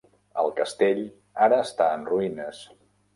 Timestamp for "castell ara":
0.59-1.59